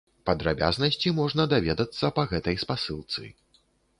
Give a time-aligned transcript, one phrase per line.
[0.27, 3.29] Падрабязнасці можна даведацца па гэтай спасылцы.